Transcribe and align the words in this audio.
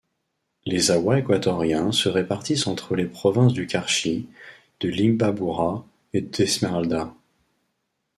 Les 0.65 0.89
Awás 0.89 1.19
équatoriens 1.19 1.91
se 1.91 2.09
répartissent 2.09 2.65
entre 2.65 2.95
les 2.95 3.05
provinces 3.05 3.53
du 3.53 3.67
Carchi, 3.67 4.27
de 4.79 4.89
l'Imbabura 4.89 5.85
et 6.15 6.21
d'Esmeraldas. 6.21 7.13